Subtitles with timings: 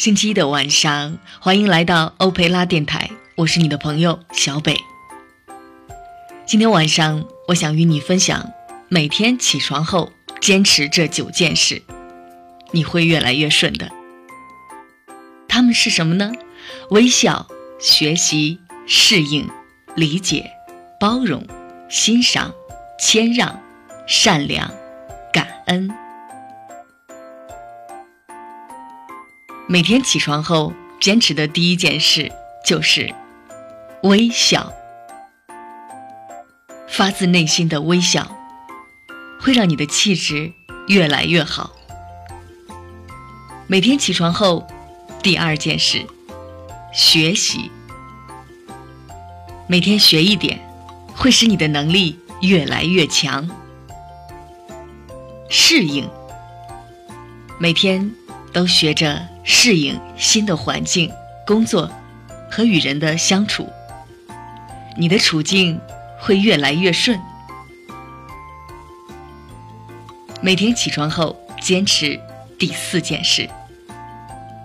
[0.00, 4.74] 星期一的晚上，欢迎来到欧培拉电台，我是你的朋友小北。
[6.46, 8.50] 今天晚上，我想与你分享，
[8.88, 10.10] 每天起床后
[10.40, 11.82] 坚持这九件事，
[12.70, 13.90] 你会越来越顺的。
[15.46, 16.32] 他们是什么呢？
[16.88, 17.46] 微笑、
[17.78, 19.50] 学习、适应、
[19.96, 20.50] 理解、
[20.98, 21.46] 包容、
[21.90, 22.54] 欣赏、
[22.98, 23.60] 谦让、
[24.06, 24.72] 善良、
[25.30, 25.90] 感恩。
[29.72, 32.32] 每天起床后，坚持的第一件事
[32.66, 33.14] 就是
[34.02, 34.72] 微笑。
[36.88, 38.36] 发自内心的微笑，
[39.40, 40.52] 会让你的气质
[40.88, 41.70] 越来越好。
[43.68, 44.66] 每天起床后，
[45.22, 46.04] 第二件事，
[46.92, 47.70] 学习。
[49.68, 50.58] 每天学一点，
[51.14, 53.48] 会使你的能力越来越强。
[55.48, 56.10] 适应。
[57.60, 58.12] 每天
[58.52, 59.24] 都学着。
[59.52, 61.10] 适应新的环境、
[61.44, 61.90] 工作
[62.48, 63.68] 和与人的相处，
[64.96, 65.78] 你的处境
[66.20, 67.20] 会越来越顺。
[70.40, 72.18] 每天起床后坚持
[72.60, 73.50] 第四件事：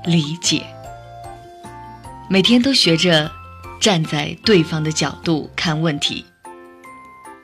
[0.03, 0.61] 理解。
[2.29, 3.31] 每天都学着
[3.81, 6.23] 站在对方的角度看问题，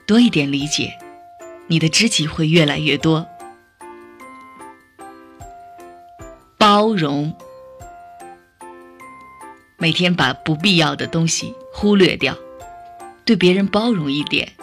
[0.05, 0.93] 多一点理解，
[1.65, 3.27] 你的知己会越来越多。
[6.73, 7.35] 包容，
[9.75, 12.33] 每天把不必要的东西忽略掉，
[13.25, 14.53] 对别人包容一点，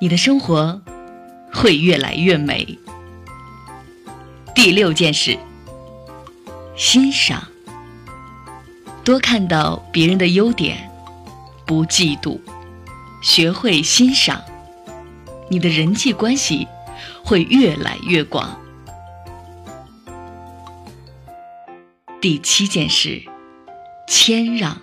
[0.00, 0.82] 你的生活
[1.52, 2.76] 会越来越美。
[4.52, 5.38] 第六件事，
[6.76, 7.46] 欣赏，
[9.04, 10.90] 多看到别人的优点，
[11.64, 12.40] 不嫉妒，
[13.22, 14.42] 学会欣赏，
[15.48, 16.66] 你的人际关系
[17.24, 18.58] 会越来越广。
[22.20, 23.22] 第七件事，
[24.08, 24.82] 谦让。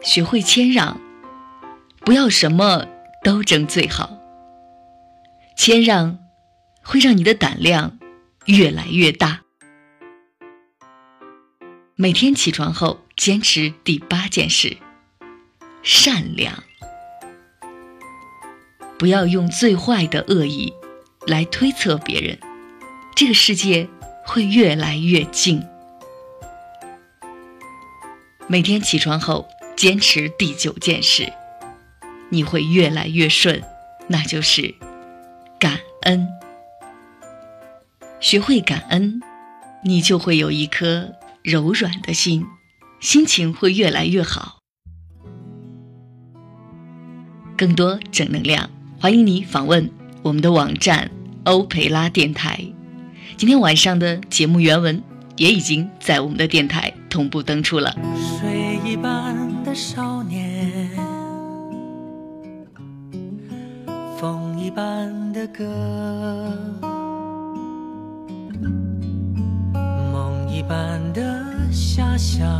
[0.00, 1.00] 学会谦让，
[2.04, 2.86] 不要什么
[3.24, 4.18] 都争最好。
[5.56, 6.18] 谦让
[6.82, 7.98] 会让你的胆量
[8.44, 9.40] 越来越大。
[11.96, 14.76] 每天起床后坚持第八件事，
[15.82, 16.62] 善良。
[18.98, 20.72] 不要用最坏的恶意
[21.26, 22.38] 来推测别人，
[23.16, 23.88] 这个世界
[24.24, 25.66] 会越来越静。
[28.46, 31.32] 每天起床后坚持第九件事，
[32.28, 33.62] 你会越来越顺，
[34.06, 34.74] 那就是
[35.58, 36.28] 感恩。
[38.20, 39.20] 学会感恩，
[39.82, 42.44] 你就会有一颗柔软的心，
[43.00, 44.58] 心情会越来越好。
[47.56, 48.68] 更多正能量，
[49.00, 49.90] 欢迎你访问
[50.22, 51.10] 我们的网站
[51.44, 52.60] 欧培拉电台。
[53.36, 55.02] 今天晚上的节目原文。
[55.36, 57.94] 也已经在我们的电台同步登出了。
[58.16, 60.90] 水一般的少年，
[64.18, 65.64] 风一般的歌，
[70.12, 71.22] 梦一般的
[71.70, 72.50] 遐想。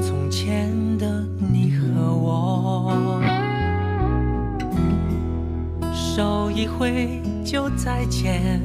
[0.00, 3.20] 从前的你和我，
[5.92, 8.62] 手一挥就再见。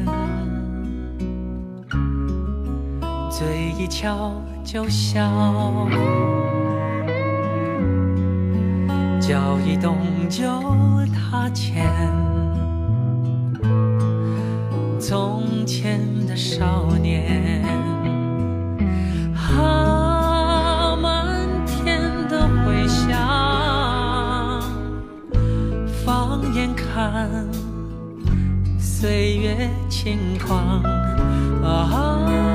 [3.37, 4.31] 嘴一翘
[4.63, 5.19] 就笑，
[9.19, 9.97] 脚一动
[10.29, 10.45] 就
[11.13, 11.85] 踏前。
[14.97, 17.61] 从前的少年，
[19.35, 23.11] 啊，满天的回响。
[26.05, 27.29] 放眼看，
[28.79, 30.81] 岁月轻狂，
[31.61, 32.54] 啊。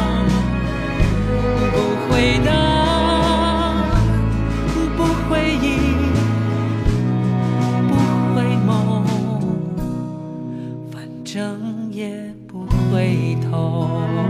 [11.33, 14.20] 整夜不回头。